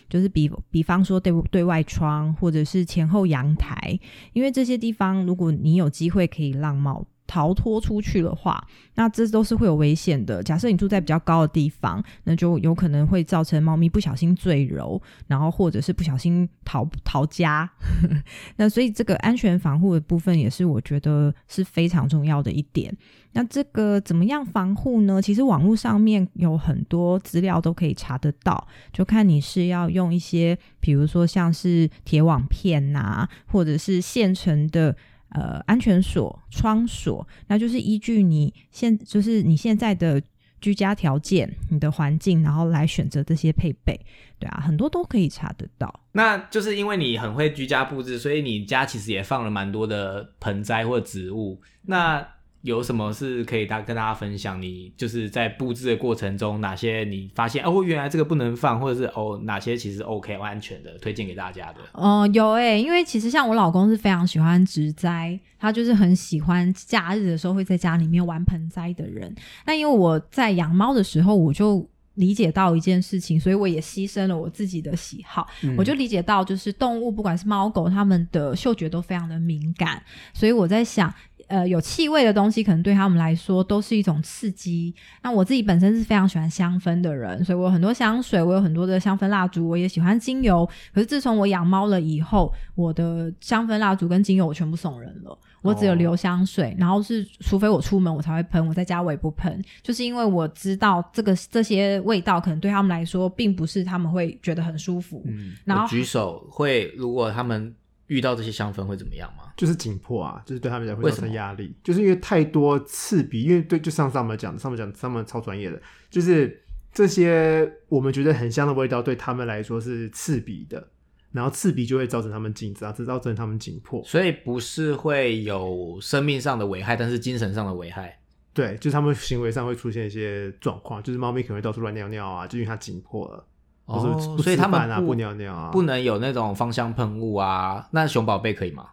[0.10, 4.00] 就是比比方说对对外窗或者是前后阳台，
[4.34, 8.62] 因为这些地方如果你有机会可以让猫逃脱出去的话，
[8.96, 10.44] 那这都是会有危险的。
[10.44, 17.72] 假设你住在比较高的地方，那就有可能会造成猫咪不小心坠楼，然后或者是不小心逃逃家。
[18.58, 22.94] 那所以这个安全防护的部分也是我觉得是非常重要的一点。
[23.32, 25.22] 那这个怎么样防护呢？
[25.22, 34.94] 其实网络上面有很多资料都可以查得到，就看你是要用一些，比如说像是铁网片呐、或者是现成的。
[35.32, 40.22] 呃，安全锁、窗锁，那就是依据你现就是你现在的
[40.60, 44.00] 居家条件、你的环境，然后来选择这些配备。
[44.38, 46.00] 对啊，很多都可以查得到。
[46.12, 51.62] 那就是因为你很会居家布置，所以你家其实也放了蛮多的盆栽或植物。
[51.84, 52.28] 那
[52.62, 54.62] 有什么是可以大跟大家分享？
[54.62, 61.80] 你就是在布置的过程中，哪些你发现哦，原来这个不能放，或者是哦哪些其实 OK 安全的，推荐给大家的。
[61.94, 69.34] 哦、有诶、因为其实像我老公是非常喜欢植栽，他就是很喜欢假日的时候会在家里面玩盆栽的人。
[69.66, 81.12] 那因为我在养猫的时候，我就理解到一件事情，所以我也牺牲了我自己的喜好，嗯我就理解到，就是动物不管是猫狗，它们的嗅觉都非常的敏感，所以我在想。
[81.52, 84.96] 呃，有气味的东西可能对他们来说都是一种刺激。
[85.22, 90.66] 那我自己本身是非常喜欢香氛的人，所以我有很多香水，我有很多的香氛蜡烛，我也喜欢精油。
[90.94, 105.22] 可是自从我养猫了以后，我的香氛蜡烛跟精油我全部送人了，我只有哦留香水，然后是除非我出门我才会喷，我在家我也不喷，就是因为我知道这个这些味道可能对他们来说并不是他们会觉得很舒服。
[105.26, 107.76] 嗯，然后我举手会，如果他们
[108.12, 109.54] 遇到这些香氛会怎么样吗？
[109.56, 120.90] 就是紧迫啊，就是对他们来讲会造成压力，就是因为太多刺鼻，因为对，就像上面讲的，上面讲他们超专业的，就是这些我们觉得很香的味道，对他们来说是刺鼻的，
[121.32, 124.04] 然后刺鼻就会造成他们紧张，这造成他们紧迫。
[124.04, 128.20] 所以不是会有生命上的危害，但是精神上的危害。
[128.54, 133.48] 对，就是他们行为上会出现一些状况，就是猫咪可能会到处乱尿尿啊，就因为它紧迫了，
[133.92, 137.88] 哦不，所以他们不不尿尿啊，不能有那种芳香喷雾啊。
[137.92, 138.86] 那熊宝贝可以吗？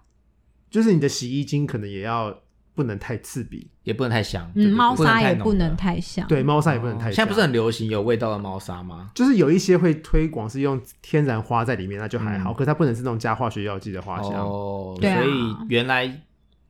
[0.70, 2.34] 就是你的洗衣精可能也要
[2.74, 4.50] 不能太刺鼻，也不能太香。
[4.54, 6.26] 嗯，猫砂也不能太香。
[6.28, 7.12] 对，猫砂也不能太香。
[7.12, 9.10] 哦现在不是很流行有味道的猫砂吗？
[9.14, 12.52] 就是有一些会推广是用天然花在里面，那就还好。
[12.52, 14.32] 嗯可是它不能是那种加化学药剂的花香。
[14.34, 16.06] 哦，所以原来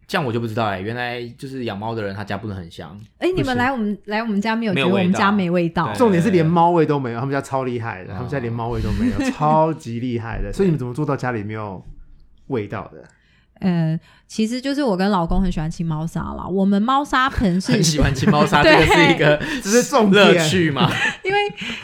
[0.09, 2.99] 这样我就不知道哎，原来就是养猫的人他家不能很香。
[3.19, 5.99] 哎、你们来我们来我们家没有觉得我们家没味道对？
[5.99, 10.51] 重点是连猫味都没有，他们家超厉害的，哦他们家连猫味都没有，超级厉害的。
[10.51, 11.85] 所以你们怎么做到家里没有
[12.47, 13.05] 味道的？
[13.61, 16.47] 呃，其实就是我跟老公很喜欢清猫砂啦。
[16.47, 20.91] 我们猫砂盆是很喜欢清猫砂， 这对个是一个 这是重乐趣嘛？
[21.25, 21.39] 因为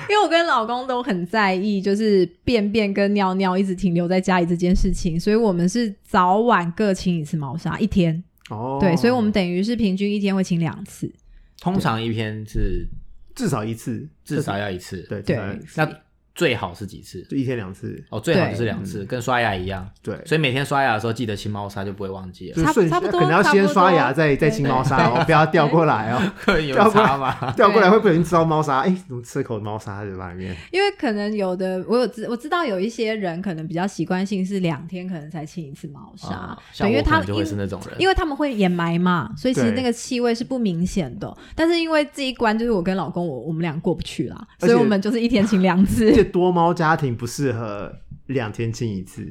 [0.09, 8.23] 因为我跟老公都很在意，就是便便跟尿尿一直停留在家里这件事情，所以我们是早晚各清一次猫砂，一天。
[8.51, 11.11] 哦，对，所以我们等于是平均一天会清两次。
[11.61, 12.87] 通常一天是
[13.35, 14.99] 至少一次，至少要一次。
[15.09, 15.37] 对，对
[15.77, 15.89] 那
[16.35, 17.23] 最好是几次？
[17.31, 19.88] 就一天两次，哦，最好就是两次，跟刷牙一样。
[20.03, 22.57] 对，所以每天刷牙的时候记得清猫砂，就不会忘记了。
[22.57, 26.20] 就顺差不多可能要先刷牙，再再清猫砂哦，不要掉过来哦，
[26.59, 27.37] 有掉过差吗？
[27.40, 30.57] 来掉过来会不小心吃到猫砂，哎，怎么吃口猫砂在嘴巴里面？
[30.73, 41.33] 因为可能有的我有知我知道有一些人可能比较习惯性是两天可能才清一次猫砂，啊对，因为他就会是那种人，因为他们会掩埋嘛，所以其实那个气味是不明显的。
[41.55, 46.24] 但是因为这一关就是我跟老公我我们俩过不去啦，所以我们就是一天清两而次。
[46.25, 49.25] 且多猫家庭不适合两天清一次，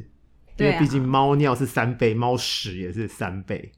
[0.58, 3.72] 因为毕竟猫尿是三倍，猫屎也是三倍。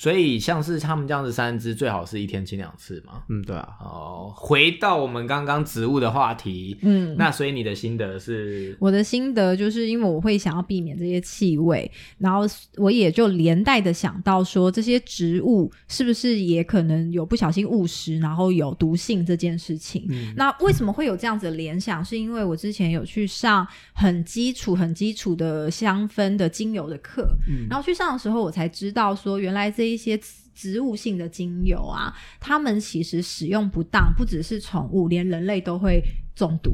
[0.00, 3.22] 所以像是他们这样子三只，最好是一天清两次嘛。
[3.28, 12.46] 嗯，对啊，哦，回到我们刚刚植物的话题，嗯，那所以你的心得是，我的心得就是因为我会想要避免这些气味，然后
[12.78, 20.06] 我也就连带的想到说，这些植物是不是也可能有不小心误食，然后有毒性这件事情。
[20.08, 22.02] 嗯，那为什么会有这样子的联想？
[22.02, 36.02] 是因为我之前有去上很基础、很基础的香氛的精油的课，嗯然后去上的时候，我才知道说，原来这一些植植物性的精油啊，它们其实使用不当，不只是宠物，连人类都会
[36.34, 36.72] 中毒。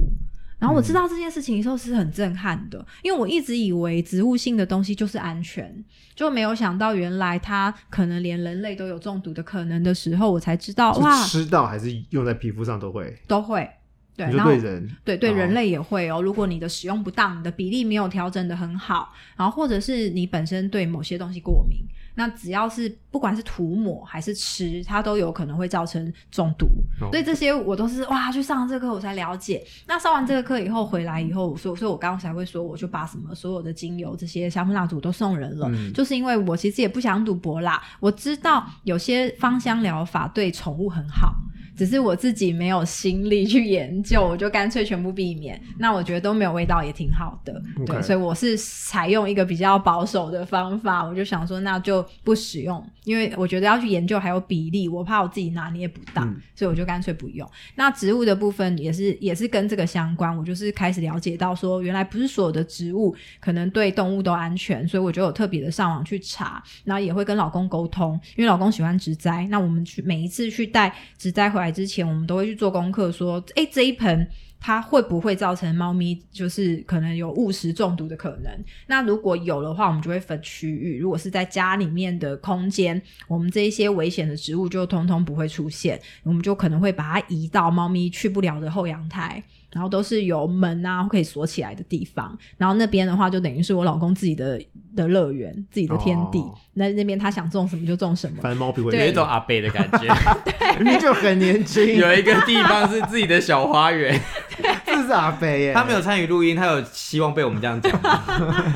[0.58, 13.14] 然后我知道这件事情的时候是很震撼的，因为我一直以为植物性的东西就是安全，就没有想到原来它可能连人类都有中毒的可能的时候，我才知道哇，吃到还是用在皮肤上都会。
[13.28, 13.68] 都会。
[14.16, 16.22] 对，然后对人，哦对对人类也会哦。
[16.22, 21.84] 如果你的使用不当，你的比例没有调整的很好，然后或者是你本身对某些东西过敏，
[22.16, 26.66] 那只要是不管是涂抹还是吃，它都有可能会造成中毒。
[27.00, 29.64] 哦所以这些我都是哇，去上这个课我才了解。
[29.86, 37.82] 那上完这个课以后回来以后，所以所以我刚刚才会说，我就把什么所有的精油这些香氛蜡烛都送人了，嗯就是因为我其实也不想赌博啦。
[38.00, 41.34] 我知道有些芳香疗法对宠物很好。
[41.76, 45.60] 只是我自己没有心力去研究，我就干脆全部避免。
[45.78, 57.46] 那我觉得都没有味道也挺好的对，所以我是采用一个比较保守的方法，我就想说那就不使用，因为我觉得要去研究还有比例，我怕我自己拿捏不当，嗯所以我就干脆不用。
[57.74, 74.28] 那植物的部分也是也是跟这个相关，我就是开始了解到说，原来不是所有的植物可能对动物都安全，所以我就有特别的上网去查，然后也会跟老公沟通，因为老公喜欢植栽，那我们去每一次去带植栽回来之前，我们都会去做功课，说，诶，这一盆。
[74.58, 78.50] 它会不会造成猫咪就是可能有误食中毒的可能？
[78.86, 80.98] 那如果有的话，我们就会分区域。
[80.98, 89.40] 如果是在家里面的空间，我们这一些危险的植物就通通不会出现，我们就可能会把它移到猫咪去不了的后阳台。
[89.76, 94.58] 然后都是有门啊可以锁起来的地方，然后那边的话就等于是我老公自己的
[94.96, 96.38] 的乐园，自己的天地。
[96.38, 98.36] 哦那那边他想种什么就种什么。
[98.42, 100.08] 反正猫皮会有一种阿贝的感觉，
[101.00, 104.18] 就很年轻，有一个地方是自己的小花园。
[104.84, 108.22] 这是阿飞耶，他没有参与录音，他有希望被我们这样讲吗，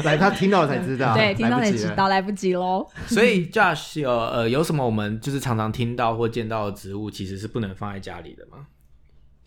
[0.04, 2.86] 来，他听到了才知道，对，听到才知道，来不及喽。
[3.06, 8.64] 所以 Josh 有呃有什么我们就是常常听到或见到的植物，其实是不能放在家里的吗？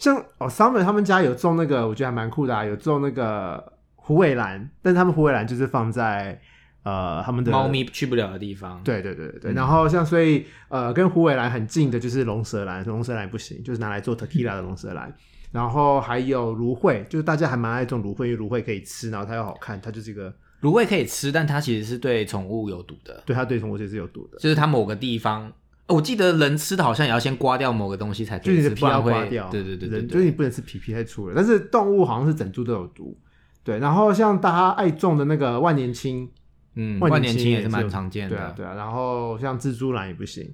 [0.04, 6.38] 像哦，Summer 他们家有种那个，我觉得还蛮酷的、啊，有种那个虎尾兰，但是他们虎尾兰就是放在
[6.84, 15.16] 呃他们的猫咪去不了的地方。，对对对对对，嗯然后像所以呃跟虎尾兰很近的就是龙舌兰，龙舌兰不行，就是拿来做 tequila 的龙舌兰。
[15.54, 25.50] 然后还有芦荟，就是大家还蛮爱种芦荟，因为芦荟可以吃，然后它又好看，它就是一个芦荟可以吃，但它其实是对宠物有毒的，对它对宠物其实是有毒的，就是它某个地方。
[25.88, 30.32] 哦我记得人吃的好像也要先刮掉某个东西才可以吃，就是你的皮要刮掉，对对对对人就是你。
[30.32, 31.34] 不能吃皮，皮太粗了。
[31.36, 33.18] 但是动物好像是整株都有毒，
[33.64, 33.80] 对。
[33.80, 36.30] 然后像大家爱种的那个万年青，
[36.76, 38.36] 嗯，万万年青青也是蛮常见的。
[38.36, 38.74] 对啊对啊。
[38.76, 40.50] 然后像蜘蛛兰也不行，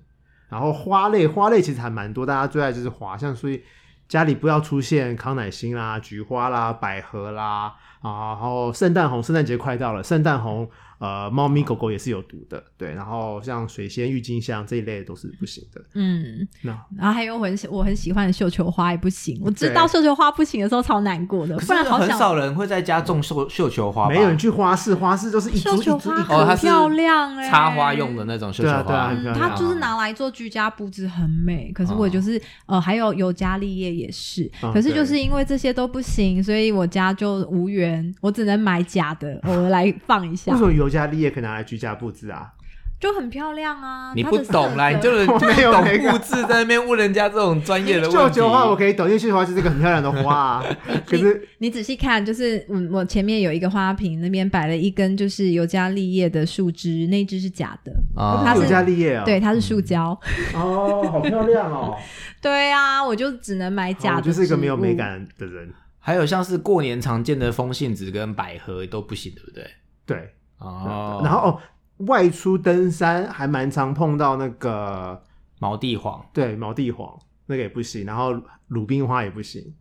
[0.49, 3.61] 然后花类花类其实还蛮多，大家最爱就是花，像所以
[4.07, 10.67] 家里不要出现康乃馨啦、菊花啦、百合啦啊，然后圣诞红，圣诞节快到了，圣诞红
[10.99, 12.93] 呃，猫咪狗狗也是有毒的，对。
[12.93, 15.81] 然后像水仙、郁金香这一类都是不行的。
[15.93, 31.71] 嗯，那然后还有我很喜我很喜欢的绣球花也不行，我知道绣球花不行的时候超难过的，不然好很少人会在家种绣绣球花，没有人去花市，花市就是一绣株一球花很漂亮哎、插花用的那种绣球对啊对啊花嗯，很漂亮它就是拿来做居家布置，很美。
[31.71, 42.51] 可是我就是、呃，还有尤加利叶也是，嗯可是就是因为这些都不行，所以我家就无缘，我只能买假的，我来放一下为什，么尤加利叶可以拿来居家布置啊？
[42.99, 44.11] 就很漂亮啊。
[44.15, 48.17] 你不懂啦，你就没有懂那个布置，在那边问人家这种专业的问题。
[48.17, 50.65] 绣球花我可以懂，因为绣球花就是一个很漂亮的花、啊。
[51.05, 60.09] 可是你仔细看，就是嗯，我前面有一个花瓶，那边摆了一根就是尤加利叶的树枝，那一枝是假的，啊它是尤加利叶啊，对，它是塑胶。
[60.55, 61.95] 哦，好漂亮哦。
[62.41, 64.95] 对啊，我就只能买假的、我就是一个没有美。
[64.95, 65.71] 感的人。
[66.01, 69.69] 还有像是过年常见的风信子跟百合都不行，对不对？
[70.05, 71.59] 对，哦，然后哦，
[72.05, 75.21] 外出登山还蛮常碰到那个
[75.59, 79.73] 毛地黄，对毛地黄那个也不行，然后鲁冰花也不行。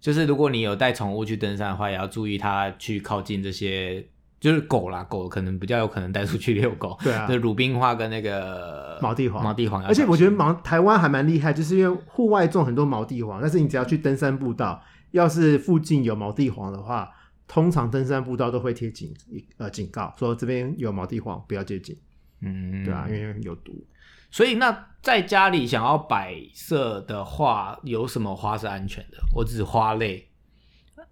[0.00, 4.06] 就是如果你有带宠物去登山的话，也要注意它去靠近这些，
[4.38, 6.96] 就是狗啦，狗可能比较有可能带出去遛狗。
[7.02, 7.26] 对啊。
[7.28, 9.42] 那鲁冰花跟那个毛地黄。
[9.42, 14.80] 毛地黄而，且我觉得毛台湾还蛮厉害，就是因为户外种很多毛地黄，但是你只要去登山步道，
[15.10, 17.10] 要是附近有毛地黄的话，
[17.48, 19.14] 通常登山步道都会贴警
[19.56, 21.96] 呃警告，说这边有毛地黄，不要接近，
[22.40, 23.72] 嗯，对啊，因为有毒。
[24.30, 29.18] 所以那在家里想要摆设的话，有什么花是安全的？
[29.34, 30.28] 我指花类，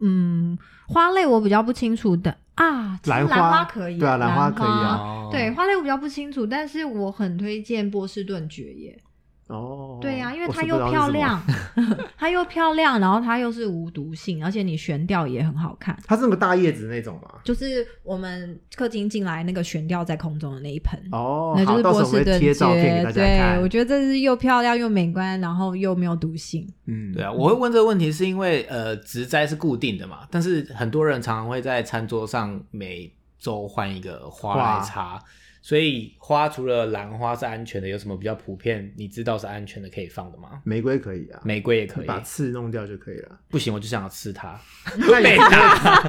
[0.00, 0.58] 嗯，
[0.88, 2.36] 花类我比较不清楚的。
[2.56, 3.64] 啊，其实兰兰花？
[3.64, 4.96] 可以，对啊兰花可以啊。
[4.96, 9.00] 哦对，花类我比较不清楚，但是我很推荐波士顿蕨叶。
[9.46, 11.42] 哦，对呀、因为它又漂亮，
[12.16, 15.94] 它又漂亮，然后它又是无毒性，而且你悬吊也很好看。
[16.06, 17.30] 它是那个大叶子那种嘛。
[17.44, 23.04] 就是我们客厅进来那个悬吊在空中的那一盆，哦，那就是波士顿贴照片给。
[23.04, 26.66] 大家对，我觉得这是又漂亮又美观，然后又没有毒性。
[26.86, 35.22] 嗯，对啊，我会问这个问题是因为呃，植栽是固定的嘛，但是很多人常常会在餐桌上每周换一个花花来插，
[35.66, 40.60] 所以花除了兰花是安全的，有什么比较普遍你知道是安全的可以放的吗？
[40.62, 43.40] 玫瑰可以啊，玫瑰也可以，把刺弄掉就可以了。
[43.48, 44.60] 不行我就想要吃它。
[44.98, 46.02] 那被打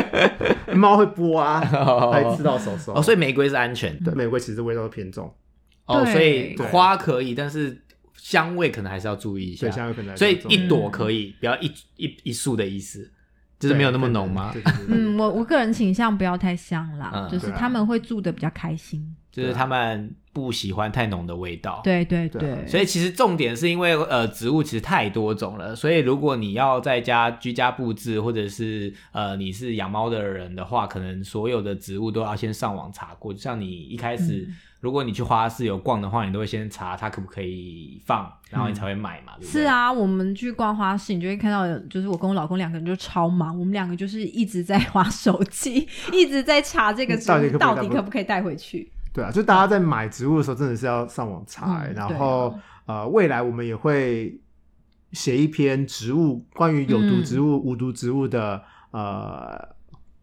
[0.74, 1.60] 猫会剥啊，
[2.10, 2.94] 会刺到手手。
[2.94, 5.30] 哦，所以玫瑰是安全的玫瑰其实味道都偏重，
[5.84, 7.78] 哦，所以花可以，但是
[8.14, 9.72] 香味可能还是要注意一下对，。
[9.72, 13.12] 香味可能所以一朵可以，不要一一一束的意思，
[13.58, 14.54] 就是没有那么浓吗？
[14.88, 19.14] 嗯，我我个人倾向不要太香啦，嗯就是他们会住的比较开心。
[19.32, 21.82] 就是他们不喜欢太浓的味道。
[21.84, 33.30] 对对对所以其实重点是因为呃植物其实太多种了，所以如果你要在家居家布置，或者是呃你是养猫的人的话，可能所有的植物都要先上网查过。
[33.30, 39.50] 就像你一开始，嗯如果你去花市有逛的话，你都会先查它可不可以放，然后你才会买嘛，对对？
[39.50, 48.92] 是，啊，我们去逛花市，你就会看到，就是我跟我老公两个人就超忙，我们两个就是一直在划手机， 一直在查这个植到底可不可以物到底带回可不可以带回去。
[49.12, 52.56] 对啊，就大家在买植物的时候，真的是要上网查、欸嗯然后、
[52.86, 54.38] 呃，未来我们也会
[55.10, 58.62] 写一篇植物关于有毒植物、无毒植物的
[58.92, 59.75] 呃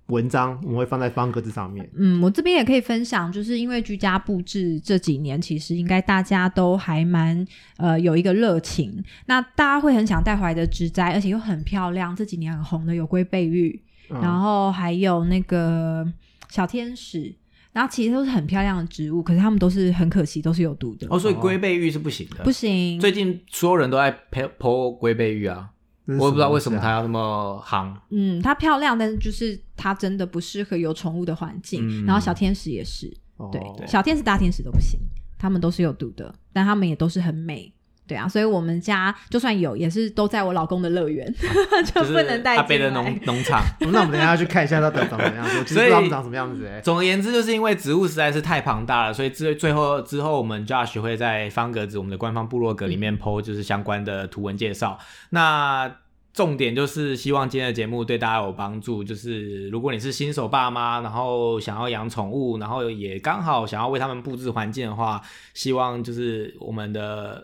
[0.07, 1.89] 文章，我们会放在方格子上面。
[1.95, 7.45] 嗯，我这边也可以分享，就是因为居家布置这几年，其实应该大家都还蛮
[7.77, 16.05] 呃有一个热情，那大家会很想带回来的植栽，而且又很漂亮，这几年很红的有龟背玉，嗯然后还有那个
[16.49, 17.33] 小天使，
[17.71, 22.43] 然后其实都是很漂亮的植物，可是它们都是很可惜，都是有毒的，哦，所以龟背玉是不行的。
[22.43, 22.99] 不行。
[22.99, 25.69] 最近所有人都在剖剖龟背玉啊，
[26.05, 27.93] 我也不知道为什么它要那么夯。
[28.09, 31.87] 嗯，它漂亮，但是就是它真的不适合有宠物的环境。
[31.87, 34.99] 嗯然后小天使也是，哦对，小天使、大天使都不行，
[35.37, 37.73] 它们都是有毒的，但它们也都是很美。
[38.05, 41.33] 对啊，所以我们家就算有，也是都在我老公的乐园，
[41.93, 43.63] 就就不能带阿贝的进来农农场。
[43.91, 54.99] 那我们等一下去看一下它长怎么样，我其实不知道它们长什么样子哎、总而言之，就是因为植物实在是太庞大了，所以最最后之后，我们 Josh 会在方格子我们的官方部落格里面 PO 就是相关的图文介绍。
[55.29, 55.89] 那
[56.33, 59.01] 重点就是希望今天的节目对大家有帮助。
[59.03, 65.21] 就是如果你是新手爸妈，然后想要养宠物，然后也刚好想要为他们布置环境的话，
[65.53, 67.41] 希望就是我们的。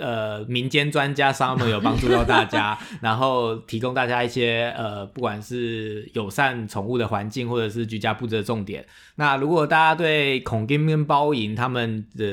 [0.00, 8.84] 呃，民间专家 Summer 有帮助到大家， 然后提供大家一些呃，不管是友善宠物的环境，或者是居家布置的重点。
[9.16, 12.24] 那如果大家对孔金跟包银他们的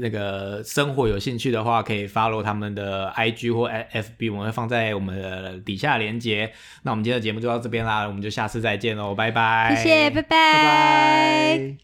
[0.00, 6.52] 那个生活有兴趣的话，可以 follow 他们的 IG 或 FB，我们会放在我们的底下连接。
[6.82, 11.76] 那我们今天的节目就到这边啦，我们就下次再见喽，拜拜，谢谢，拜拜拜。